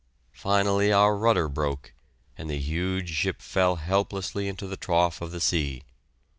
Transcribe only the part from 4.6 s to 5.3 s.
the trough of